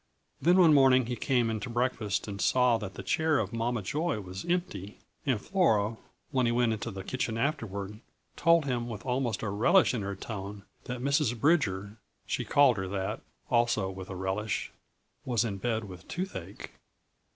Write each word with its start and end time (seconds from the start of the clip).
Then 0.41 0.57
one 0.57 0.73
morning 0.73 1.05
he 1.05 1.15
came 1.15 1.51
in 1.51 1.59
to 1.59 1.69
breakfast 1.69 2.27
and 2.27 2.41
saw 2.41 2.79
that 2.79 2.95
the 2.95 3.03
chair 3.03 3.37
of 3.37 3.53
Mama 3.53 3.83
Joy 3.83 4.19
was 4.19 4.43
empty; 4.45 4.97
and 5.27 5.39
Flora, 5.39 5.95
when 6.31 6.47
he 6.47 6.51
went 6.51 6.73
into 6.73 6.89
the 6.89 7.03
kitchen 7.03 7.37
afterward, 7.37 7.99
told 8.35 8.65
him 8.65 8.89
with 8.89 9.05
almost 9.05 9.43
a 9.43 9.49
relish 9.49 9.93
in 9.93 10.01
her 10.01 10.15
tone 10.15 10.63
that 10.85 11.01
Mrs. 11.03 11.39
Bridger 11.39 11.97
she 12.25 12.43
called 12.43 12.77
her 12.77 12.87
that, 12.87 13.21
also 13.51 13.91
with 13.91 14.09
a 14.09 14.15
relish 14.15 14.71
was 15.23 15.45
in 15.45 15.57
bed 15.59 15.83
with 15.83 16.07
toothache. 16.07 16.71